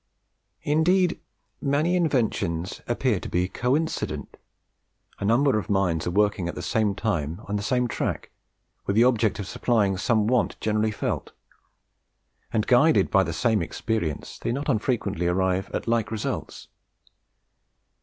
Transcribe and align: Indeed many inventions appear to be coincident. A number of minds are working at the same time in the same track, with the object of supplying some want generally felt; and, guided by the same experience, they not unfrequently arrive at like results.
Indeed 0.63 1.19
many 1.61 1.95
inventions 1.95 2.81
appear 2.87 3.19
to 3.19 3.29
be 3.29 3.47
coincident. 3.47 4.35
A 5.19 5.25
number 5.25 5.59
of 5.59 5.69
minds 5.69 6.07
are 6.07 6.09
working 6.09 6.47
at 6.49 6.55
the 6.55 6.63
same 6.63 6.95
time 6.95 7.39
in 7.47 7.55
the 7.55 7.61
same 7.61 7.87
track, 7.87 8.31
with 8.87 8.95
the 8.95 9.03
object 9.03 9.37
of 9.37 9.45
supplying 9.45 9.97
some 9.97 10.25
want 10.25 10.59
generally 10.59 10.89
felt; 10.89 11.33
and, 12.51 12.65
guided 12.65 13.11
by 13.11 13.21
the 13.21 13.31
same 13.31 13.61
experience, 13.61 14.39
they 14.39 14.51
not 14.51 14.69
unfrequently 14.69 15.27
arrive 15.27 15.69
at 15.71 15.87
like 15.87 16.09
results. 16.09 16.67